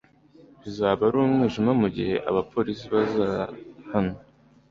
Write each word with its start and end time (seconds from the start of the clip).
Bizaba 0.61 1.01
ari 1.07 1.17
umwijima 1.19 1.71
mugihe 1.81 2.15
abapolisi 2.29 2.85
baza 2.93 3.27
hano 3.91 4.15